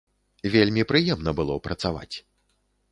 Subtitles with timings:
[0.55, 2.13] Вельмі прыемна было працаваць.